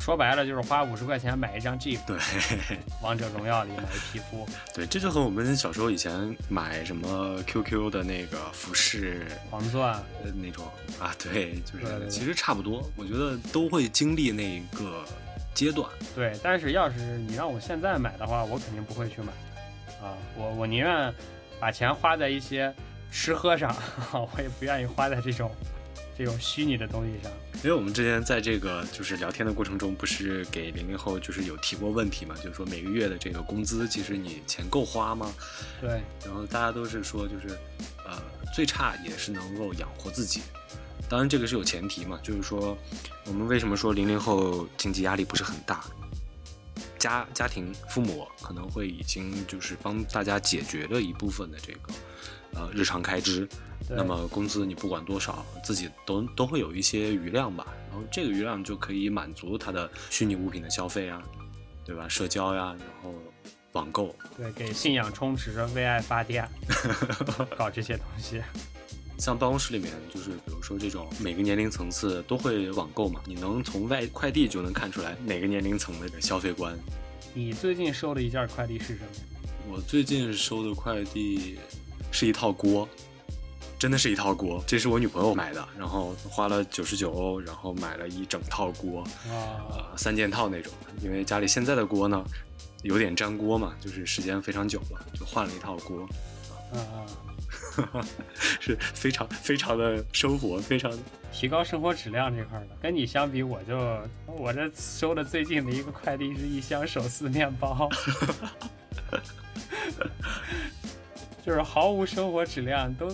[0.00, 1.98] 说白了就是花五十块钱买一张 G。
[2.06, 2.16] 对，
[3.02, 4.48] 王者荣耀里买皮肤。
[4.74, 9.92] 对，这就和我们小时候以前买什么 QQ 的那个服饰黄钻
[10.24, 10.66] 呃那种
[10.98, 12.82] 啊，对，就是其实差不多。
[12.96, 15.04] 我觉得都会经历那个
[15.54, 15.88] 阶段。
[16.14, 19.32] 对，但是要是你让我现在买的话，我肯定不会去买。
[20.02, 21.12] 啊，我我宁愿
[21.60, 22.72] 把钱花在一些
[23.12, 23.76] 吃喝上，
[24.12, 25.50] 我也不愿意花在这种
[26.20, 27.32] 这种虚拟的东西上。
[27.64, 35.32] 因为我们之前在这个就是聊天的过程中，不是给零零后就是有提过问题嘛，就是说每个月的这个工资，其实你钱够花吗？
[35.80, 36.02] 对。
[36.26, 37.58] 然后大家都是说，就是
[38.04, 38.22] 呃，
[38.54, 40.42] 最差也是能够养活自己。
[41.08, 42.76] 当然这个是有前提嘛，就是说
[43.24, 45.82] 我们为什么说零零后经济压力不是很大？
[46.98, 51.94] 家家庭父母可能会已经就是帮大家解决了一部分的这个，
[52.52, 53.48] 呃日常开支，
[53.96, 61.22] 那么工资你不管多少，自己都都会有一些余量吧，然后这个余量就可以满足他的虚拟物品的消费啊，
[61.84, 62.08] 对吧？
[62.08, 63.14] 社交呀，然后
[63.72, 66.48] 网购，对，给信仰充值，为爱发电，
[67.58, 68.40] 搞这些东西。
[69.18, 76.74] 像办公室里面，就是比如说这种每个年龄层次都会网购嘛，你能从外快递就能看出来哪个年龄层的消费观。
[77.34, 79.74] 你最近收的一件快递是什么？
[79.74, 81.58] 我最近收的快递
[82.10, 82.88] 是一套锅，
[83.80, 90.70] 真的是一套锅，这是我女朋友买的，然后花了九十九欧，然后买了一整套锅，啊，三件套那种。
[91.02, 92.22] 因为家里现在的锅呢，
[92.82, 96.06] 有点粘锅嘛，就是时间非常久了，就换了一套锅。
[96.74, 97.06] 啊啊。
[98.60, 100.92] 是非常非常的生活，非常
[101.32, 102.66] 提高生活质量这块的。
[102.82, 103.78] 跟你相比，我就
[104.26, 107.88] 我这收的最近的一个快递是一箱手撕面包。
[111.46, 113.08] 就是毫无生活质量，都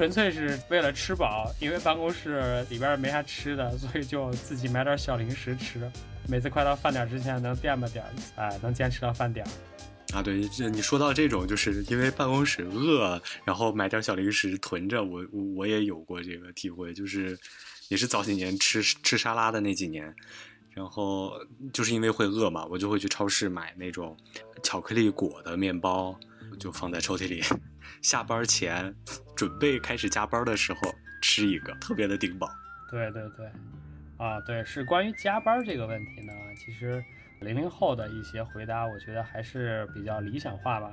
[0.00, 1.52] 纯粹是为了吃饱。
[1.60, 5.78] 因为办公室里边没啥吃的，所以就自己买点小零食吃。
[6.26, 8.02] 每次快到饭点之前能垫吧点，
[8.34, 9.46] 哎，能坚持到饭点。
[10.14, 15.04] 啊，对，这你说到这种，就是因为办公室饿，然后买点小零食囤着。
[15.04, 17.38] 我我我也有过这个体会，就是
[17.88, 20.14] 也是早几年吃吃沙拉的那几年，
[20.70, 21.34] 然后
[21.74, 24.16] 就是因为会饿嘛，我就会去超市买那种
[24.62, 26.18] 巧克力裹的面包，
[26.58, 27.42] 就放在抽屉里。
[28.02, 28.94] 下班前
[29.36, 30.80] 准备开始加班的时候
[31.22, 32.48] 吃一个，特别的顶饱。
[32.90, 33.46] 对对对，
[34.18, 37.02] 啊，对，是关于加班这个问题呢，其实。
[37.40, 40.90] 零零后的一些回答，我觉得还是比较理想化吧。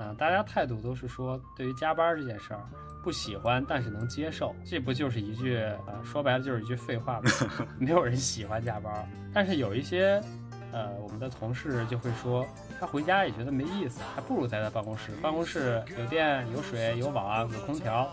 [0.00, 2.60] 嗯，大家态度都是说，对于加班这件事儿
[3.00, 4.52] 不喜欢，但是能接受。
[4.64, 5.54] 这不就是一句，
[5.86, 7.30] 呃，说白了就是一句废话吗？
[7.78, 10.20] 没有人喜欢加班，但是有一些，
[10.72, 12.46] 呃，我们的同事就会说，
[12.78, 15.12] 他回家也觉得没意思，还不如待在办公室。
[15.22, 18.08] 办公室有电、有水、有网、有空调。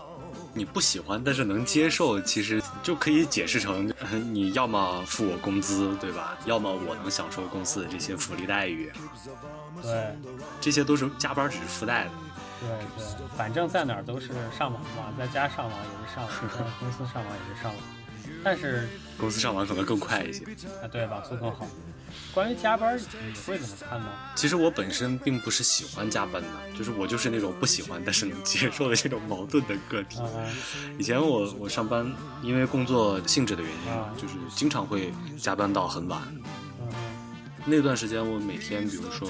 [0.52, 3.92] 你不喜欢，但是能接受，其实就可以解释成，
[4.32, 6.36] 你要么付我工资，对吧？
[6.44, 8.90] 要么我能享受公司的这些福利待遇。
[9.82, 10.14] 对，
[10.60, 12.10] 这些都是加班只是附带的。
[12.60, 17.82] 对对，反正在哪儿都是上网嘛，在家上网也是上网， 在公司上网也是上网。
[18.42, 18.88] 但是
[19.18, 20.44] 公司上网可能更快一些。
[20.82, 21.66] 啊，对，网速更好。
[22.34, 24.06] 关于加班，你会怎么看呢？
[24.34, 30.20] 其实我本身并不是喜欢加班的，就是我就是那种不喜欢但是能接受的这种矛盾的个体。
[30.98, 32.10] 以前我我上班，
[32.42, 36.20] 因为工作性质的原因，就是经常会加班到很晚。
[37.68, 39.28] 那段时间我每天，比如说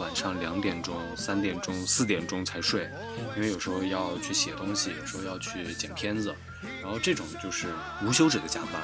[0.00, 2.90] 晚上两点钟、三点钟、四点钟才睡，
[3.36, 6.34] 因为有时候要去写东西，有时候要去剪片子，
[6.82, 7.68] 然后这种就是
[8.02, 8.82] 无休止的加班。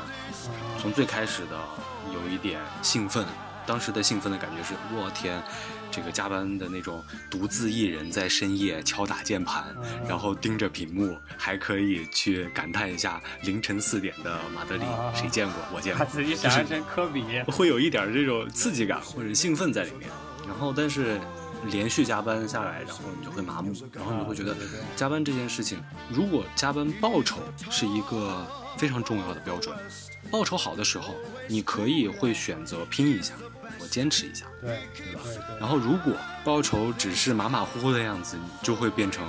[0.80, 1.60] 从最开始的
[2.14, 3.26] 有一点兴奋。
[3.66, 5.42] 当时的兴奋的感觉是，我天，
[5.90, 9.64] 这个加班的那种独自一人在深夜敲打键盘，
[10.08, 15.56] 然后盯着屏幕，还可以去感叹一下凌晨四点的马德里，谁见过？
[15.74, 16.04] 我见过。
[16.04, 20.10] 把自己想象成科比，会有一点这种刺激感或者兴奋在里面。
[20.46, 21.20] 然后，但是
[21.70, 24.56] 连续加班下来，然后你就会麻木，然后你会觉得
[24.96, 27.38] 加班这件事情，如果加班报酬
[27.70, 28.44] 是一个
[28.76, 29.76] 非常重要的标准，
[30.30, 31.14] 报酬好的时候，
[31.46, 33.34] 你可以会选择拼一下。
[33.92, 35.20] 坚持一下，对对吧？
[35.60, 39.22] 然后如果报酬只是马马虎虎的样子，你就会变成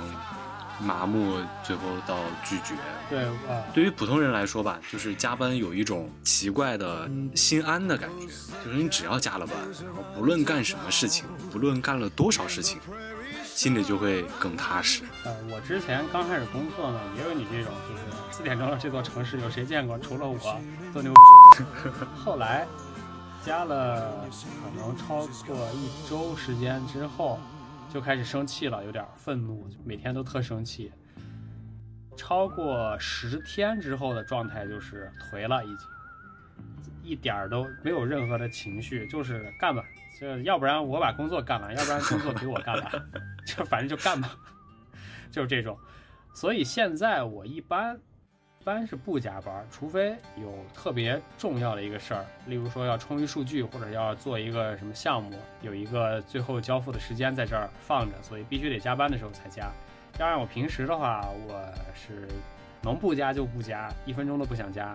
[0.80, 2.74] 麻木，最后到拒绝。
[3.10, 8.26] 对啊，对于普通人来说吧，就是加班有一种奇怪的心安的感觉，
[8.64, 12.80] 就是你只要加了班，然后不论干什么事情，不论干了多少事情，
[13.44, 15.02] 心里就会更踏实。
[15.24, 18.02] 呃，我之前刚开始工作呢，也有你这种，就是
[18.34, 19.98] 四点钟的这座城市有谁见过？
[19.98, 20.38] 除了我
[20.90, 21.12] 做牛。
[22.16, 22.66] 后来。
[23.44, 27.38] 加了可能超过一周时间之后，
[27.92, 30.90] 就开始生气了，有点愤怒，每天都特生气。
[32.16, 35.78] 超过十天之后的状态就是颓了，已经
[37.02, 39.84] 一点儿都没有任何的情绪，就是干吧，
[40.18, 42.92] 就要不然我把工作干完，要不然工作给我干完，
[43.44, 44.30] 就反正就干吧，
[45.30, 45.78] 就是这种。
[46.32, 48.00] 所以现在我一般。
[48.64, 59.70] 一般是不加班，除非有特别重要的一个事儿，例如说要充一数据，或者要做一个什么项目，有一个最后交付的时间在这儿放着，所以必须得加班的时候才加。
[60.18, 61.62] 要让我平时的话，我
[61.94, 62.26] 是
[62.80, 64.94] 能不加就不加，一分钟都不想加，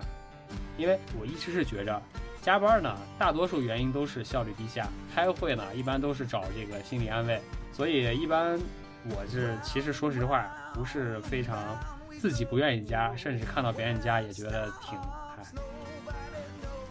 [0.76, 2.02] 因为我一直是觉着
[2.42, 4.88] 加班呢，大多数原因都是效率低下。
[5.14, 7.40] 开会呢，一般都是找这个心理安慰，
[7.72, 8.60] 所以一般
[9.12, 11.56] 我是其实说实话不是非常。
[12.20, 15.44] 自己不愿意加，甚至看到别人加也觉得挺，嗨，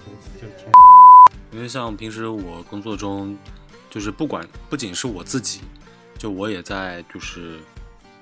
[0.06, 0.66] 就就挺。
[1.52, 3.36] 因为像平时我工作中，
[3.90, 5.60] 就是不管不仅是我自己，
[6.18, 7.58] 就我也在就是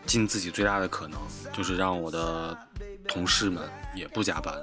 [0.04, 1.20] 尽自己最大的可能，
[1.52, 2.56] 就是让我的
[3.06, 3.62] 同事们
[3.94, 4.54] 也不加班，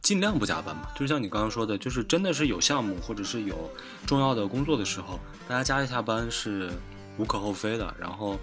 [0.00, 0.88] 尽量不加班嘛。
[0.94, 3.70] 就像你刚刚说的，就是真的是有项目或者是有
[4.06, 6.70] 重要的工作的时候，大家加一下班是
[7.18, 7.94] 无可厚非的。
[7.98, 8.38] 然后，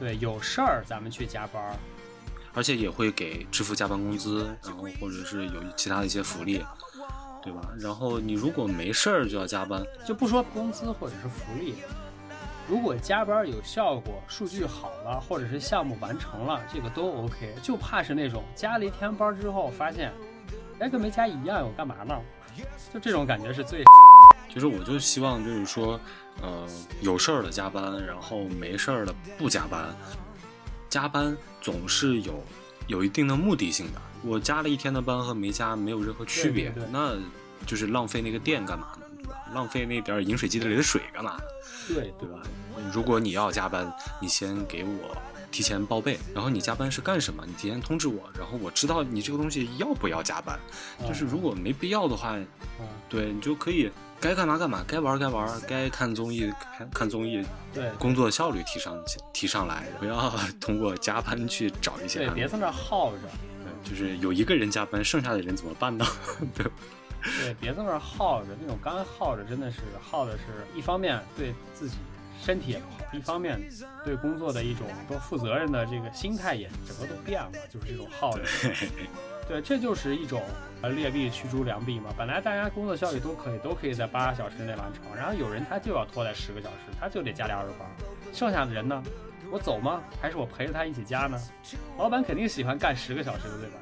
[0.00, 1.78] 对，有事儿咱们去加班。
[2.54, 6.64] 而且也会给支付加班工资，然后或者是有其他的一些福利，
[7.42, 7.60] 对吧？
[7.78, 11.74] 然后你如果没事儿就要加班，就不说工资或者是福利，
[12.68, 17.54] 如果加班有效果，数据好了，或者是项目完成了，这个都 OK。
[17.62, 20.12] 就怕是那种加了一天班之后发现，
[20.78, 22.14] 哎，跟没加一样，我干嘛呢？
[22.92, 23.82] 就这种感觉是最。
[24.48, 25.98] 其实我就希望就是说，
[26.40, 26.64] 呃，
[27.00, 29.92] 有事儿的加班，然后没事儿的不加班。
[30.94, 32.40] 加班总是有
[32.86, 34.00] 有一定的目的性的。
[34.22, 37.16] 我加了一天的班和没加没有任何区别，那
[37.66, 39.06] 就是浪费那个电干嘛呢？
[39.18, 39.34] 对吧？
[39.52, 41.36] 浪费那点饮水机里的水干嘛？
[41.88, 42.38] 对对吧？
[42.92, 45.20] 如果你要加班，你先给我
[45.50, 50.56] 提前报备，然后你加班是干什么，你提前通知我，然后我知道你这个东西要不要加班。
[51.08, 53.90] 就是如果没必要的话，嗯，对你就可以
[54.24, 57.44] 该干嘛干嘛，该玩该玩，该看综艺看看综艺，
[57.74, 58.96] 对工作效率提上
[59.34, 63.18] 提上来，不要通过加班去找一些对，别在那儿耗着，
[63.62, 66.06] 对就是有一个人加班，剩下的人怎么办呢？
[66.54, 66.64] 对，
[67.44, 70.44] 对，别在那儿耗着，那种干耗着真的是耗的是
[70.74, 71.98] 一方面对自己
[72.42, 73.60] 身体也不好，一方面
[74.06, 78.42] 对工作的一种多负责任的这个心态也整个都变了，就是这种耗着。
[79.46, 80.42] 对，这就是一种
[80.80, 82.10] 呃劣币驱逐良币嘛。
[82.16, 87.86] 本来大家工作效率都可以，都可以在八个小时内完成，然后有人他就要拖在十个小时，他就得加点儿班。
[88.32, 89.02] 剩下的人呢，
[89.50, 90.02] 我走吗？
[90.20, 91.38] 还是我陪着他一起加呢？
[91.98, 93.78] 老板肯定喜欢干十个小时的，对吧？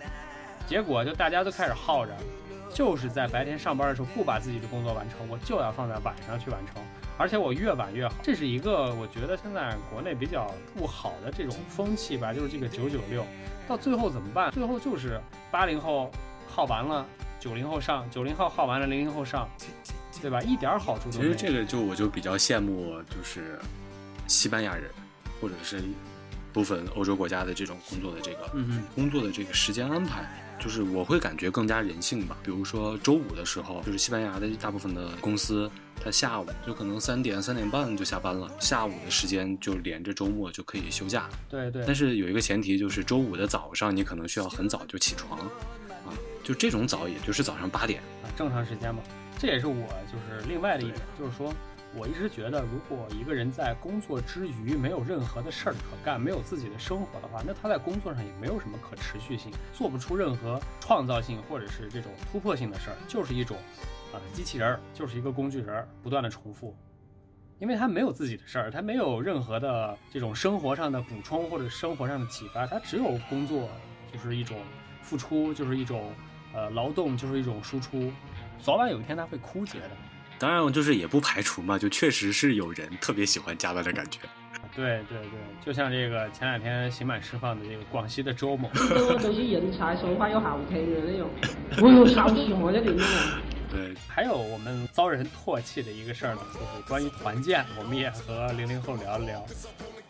[0.66, 2.12] 结果就大家都开始耗着，
[2.74, 6.82] 就是在白天上班的时候不把自己的工作完成，我就要放在晚上去完成，
[7.18, 8.14] 而且我越晚越好。
[8.22, 13.24] 这是一个我觉得现在国内比较不好的这种风气吧，就是这个九九六，
[13.68, 14.50] 到最后怎么办？
[14.50, 16.10] 最后就是八零后
[16.48, 17.06] 耗完了，
[17.38, 19.48] 九零后上，九零后耗完了，零零后上，
[20.20, 20.40] 对吧？
[20.42, 21.34] 一点好处都没有。
[21.34, 23.58] 其实这个就我就比较羡慕，就是
[24.26, 24.90] 西班牙人，
[25.40, 25.82] 或者是
[26.52, 30.22] 部分欧洲国家的这种工作的这个嗯嗯，工作的这个时间安排，
[30.62, 32.36] 就是我会感觉更加人性吧。
[32.44, 35.70] 比如说周五的时候，就是西班牙的大部分的公司，
[36.02, 41.28] 它下午就可能三点三点半就下班了，下午的时间就连着周末就可以休假。
[41.48, 41.94] 对对但。
[41.94, 46.08] 是有一个前提，就是周五的早上你可能需要很早就起床，啊，
[46.42, 48.00] 就这种早，也就是早上八点。
[48.22, 49.02] 啊，正常时间嘛。
[49.38, 51.52] 这也是我就是另外的一点，就是说
[51.94, 63.58] 我一直觉得，如果一个人在工作之余没有任何的事儿可干，没有自己的生活的话，那他在工作上也没有什么可持续性，做不出任何创造性或者是这种突破性的事儿，就是一种
[64.12, 66.74] 啊、机器人儿，就是一个工具人儿，不断的重复。
[67.58, 73.68] 因为他没有自己的事儿，他没有任何的这种生活上的补充或者生活上的启发，他只有工作，
[74.10, 74.58] 就是一种
[75.02, 76.10] 付出，就是一种
[76.54, 78.10] 呃劳动，就是一种输出，
[78.60, 79.90] 早晚有一天他会枯竭的。
[80.42, 84.18] 当然，就是也不排除嘛，就确实是有人特别喜欢加班的感觉。
[84.74, 85.30] 对对对，
[85.64, 91.30] 就像这个前两天刑满释放的这个广西的周某， 我就是人才说话又好听的那种，
[91.80, 93.38] 我又笑死我一點啊！
[93.70, 99.46] 对，还有我们遭人唾弃的一个事儿呢，就是关于团建，我们也和零零后聊了聊。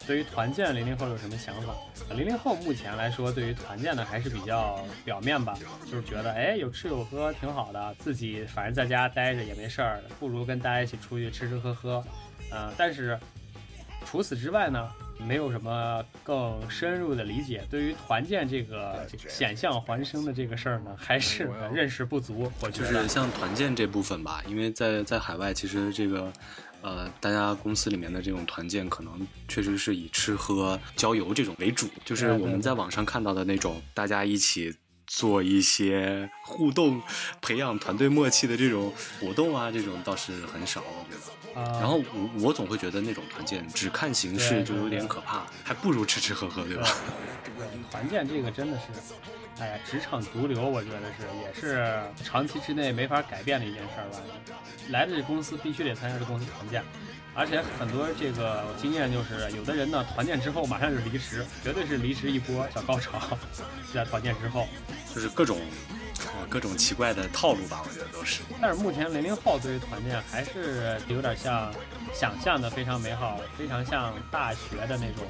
[0.06, 1.74] 对于团建，零零后有什么想法？
[2.14, 5.56] 零零后目前来说，对于团建呢还是比较表面吧，
[5.90, 12.04] 就是觉得哎有吃有喝挺好的，自己反正在家待着也没事儿，不如跟大家一起出去吃吃喝喝。
[12.50, 13.18] 呃，但是
[14.04, 17.64] 除此之外呢，没有什么更深入的理解。
[17.70, 22.50] 对于团建这个这个险象环生的这个事儿呢，还是认识不足。
[22.60, 26.30] 我觉得就是像团建这部分吧，因为在在海外，其实这个
[26.82, 31.88] 呃，大家公司里面的这种团建，可能确实是以吃喝郊游这种为主。
[32.04, 34.74] 就是我们在网上看到的那种，大家一起
[35.06, 37.00] 做一些互动、
[37.40, 41.32] 培养团队默契的这种活动啊，这种倒是很少，我觉得。
[41.54, 46.88] 啊，然后我我总会觉得那种团建只看形式就有点可怕，还不如吃吃喝喝，对吧？
[47.44, 48.84] 对 团建这个真的是，
[49.58, 54.18] 哎呀，职场毒瘤，我觉得是也是长期之内没法改变的一件事儿吧。
[54.90, 56.82] 来的这公司必须得参加这公司团建，
[57.34, 63.38] 而且很多这个经验就是，有的人呢团建之后马上就离职，绝对是离职一波小高潮，
[63.92, 64.66] 在团建之后。
[65.14, 65.58] 就是各种
[66.26, 68.42] 呃各种奇怪的套路吧，我觉得都是。
[68.60, 71.72] 但是目前零零后对于团建还是有点像
[72.14, 75.24] 想象的非常美好，非常像大学的那种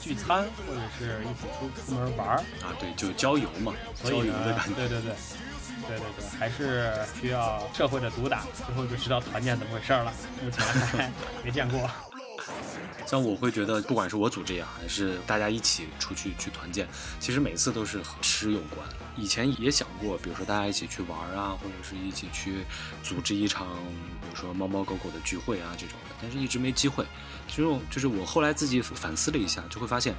[0.00, 2.36] 聚餐，或者是一起出出门玩儿。
[2.62, 3.72] 啊，对，就郊游嘛，
[4.02, 4.74] 郊所以呢游的感，觉。
[4.74, 5.14] 对对对，
[5.88, 10.12] 对对对，还是需要社会的毒打，之后就知道团建怎么回事了。
[10.42, 11.10] 目前还
[11.44, 11.90] 没见过。
[13.06, 16.88] 像我会觉得，不管是我组织也好，还是大家一起出去去团建，
[17.20, 18.86] 其实每次都是和吃有关。
[19.16, 22.64] 以前也想过，比如说大家一起去玩啊，或者是一起去
[23.02, 23.68] 组织一场，
[24.20, 27.04] 比如说猫猫狗狗的聚会啊这种的，但是一直没机会。
[27.46, 30.14] 其实我就是我后来自己反思了一下，就会发现，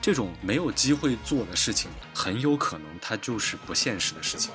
[0.00, 4.52] 这种没有机会做的事情，很有可能它就是不现实的事情，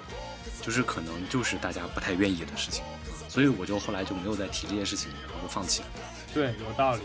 [0.61, 2.84] 就是可能就是大家不太愿意的事情。
[3.27, 5.88] 所以我就后来就没有再提这些事情，然后就放弃了。
[6.34, 7.01] 对，有道理。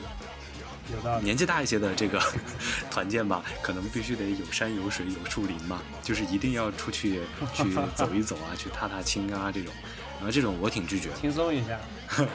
[1.23, 2.21] 年纪大一些的这个
[2.91, 7.21] 团建吧，可能必须得有山有水有树林嘛，就是一定要出去
[7.55, 7.65] 去
[7.95, 9.73] 走一走啊，去踏踏青啊这种。
[10.19, 11.17] 然后这种我挺拒绝的。
[11.17, 11.79] 轻松一下。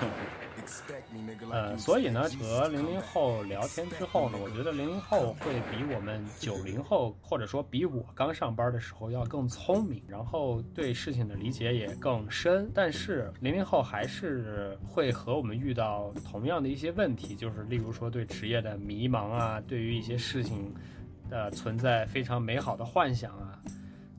[1.49, 12.69] 呃，所以呢，和零零后聊天之后呢，我觉得零零后会比我们九零后，或者说比我刚上班的时候要更聪明，然后对事情的理解也更深。
[12.73, 20.73] 但是零零后还是会和我们遇到同样的一些问题，就是例如说对职业的迷茫啊，对于一些事情
[21.29, 23.59] 的存在非常美好的幻想啊。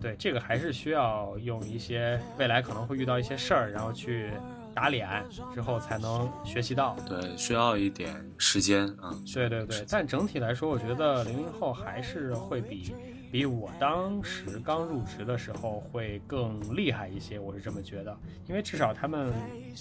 [0.01, 4.31] 对，这个还是需要用一些未来可能会遇到一些事儿，然后去。
[4.75, 5.09] 打脸
[5.55, 9.15] 之后才能学习到，对，需要一点时间啊。
[9.33, 12.95] 对对对，但整体来说，我觉得零零后还是会比。
[13.33, 18.15] 比我当时刚入职的时候会更厉害一些，我是这么觉得，
[18.47, 19.33] 因为至少他们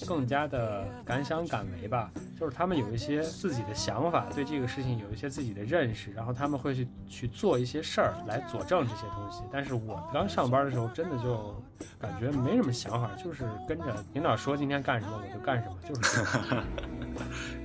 [0.08, 9.44] 更加的敢想敢为吧，就是他们有一些自己的想法，对这个事情有一些自己的认识，然后他们会去去做一些事儿来佐证这些东西。
[9.52, 11.62] 但是我刚上班的时候，真的就
[12.00, 16.26] 感觉没什么想法，就是跟着领导说今天干什么我就干什么，就是。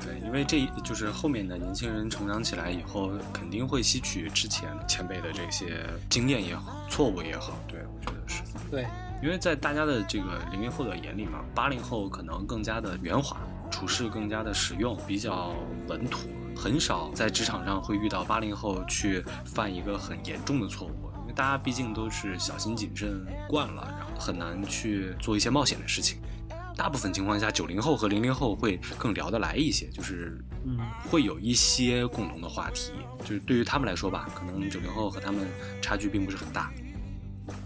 [0.00, 7.52] 对，因为这就是后面的年轻人成长起来以后，肯定会吸取之前前辈的这些经验也好，错误也好。
[7.66, 8.42] 对，我觉得是。
[8.70, 8.86] 对，
[9.22, 13.36] 因为在大家的这个零零后的眼里嘛，八零后可能更加的圆滑，
[13.70, 15.54] 处事更加的实用，比较
[15.88, 16.20] 稳妥，
[16.56, 26.18] 很少在职场上会遇到八零后去犯一个很严重的错误，因为大家毕竟都是小心谨慎惯了，然后很难去做一些冒险的事情。
[26.76, 32.92] 大部分情况下，九零后和零零后会更聊得来一些，就是嗯，会有一些共同的话题。
[33.20, 35.48] 就是对于他们来说吧，可能九零后和他们
[35.80, 36.70] 差距并不是很大。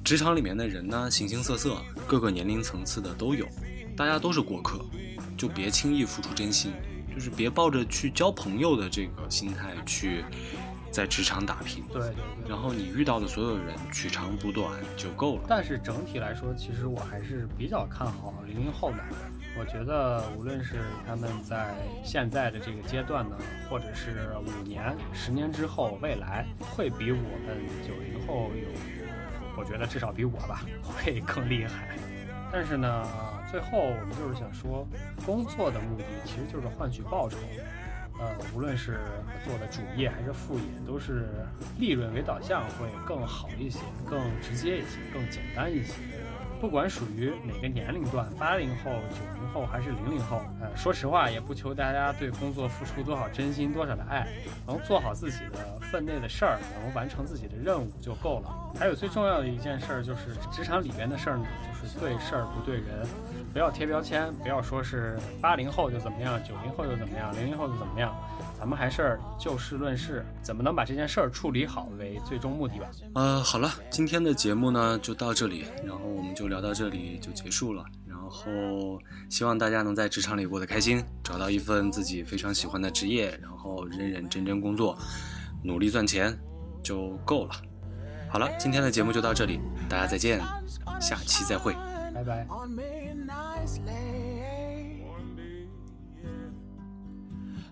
[0.04, 3.46] 职场里面的人呢，形形色色，各个年龄层次的都有，
[3.96, 4.78] 大家都是过客，
[5.36, 6.72] 就别轻易付出真心，
[7.12, 10.24] 就是别抱着去交朋友的这个心态去。
[10.90, 15.42] 在职场打拼，对对对，然后你遇到的所有人取长补短就够了。
[15.48, 18.98] 但是整体来说，其实我还是比较看好零零后的。
[19.58, 21.74] 我觉得无论是他们在
[22.04, 23.36] 现在的这个阶段呢，
[23.68, 28.68] 或者是五年、十年之后，未来会比我们九零后有，
[29.56, 31.96] 我觉得至少比我吧 会更厉害。
[32.52, 33.06] 但是呢，
[33.50, 34.86] 最后我们就是想说，
[35.24, 37.36] 工作的目的其实就是换取报酬。
[38.20, 39.00] 呃，无论是
[39.44, 41.28] 做的主业还是副业，都是
[41.78, 45.94] 利润为导向会更好一些，更直接一些，更简单一些。
[46.60, 54.28] 不管属于哪个年龄段，八零后、九零后还是零零后，呃，说实话，也不求大家对工作付出多少真心、多少的爱，
[54.66, 58.54] 能做好自己的分内的事儿，能完成自己的任务就够了。
[58.78, 61.46] 还有最重要的一件事儿，就是职场里边的事儿呢，
[61.86, 63.06] 是对事儿不对人。
[63.52, 68.14] 不要贴标签，不要说是八零后就怎么样，九零后就怎么样，零零后就怎么样，
[68.58, 72.88] 咱们还是就事论事，怎么能把这件事儿处理好为最终目的吧。
[73.14, 77.84] 呃，好了，今天的节目呢就到这里，然后我们就聊到这里就结束了。
[78.06, 84.96] 然后希望大家能在职场里过得开心，找到一份自己非常喜欢的职业，然后认认真真工作，
[85.64, 86.38] 努力赚钱
[86.84, 87.52] 就够了。
[88.30, 90.40] 好了，今天的节目就到这里，大家再见，
[91.00, 91.74] 下期再会。
[92.14, 92.46] 拜拜。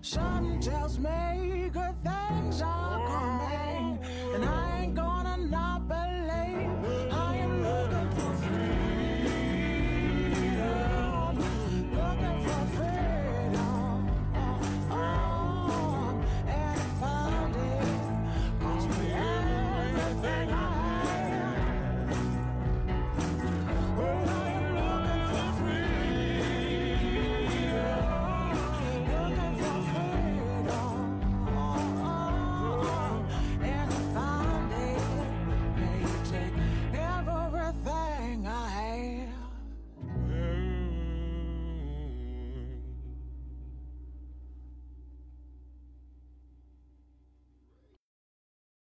[0.01, 3.99] Something tells me good things are coming,
[4.33, 4.87] and I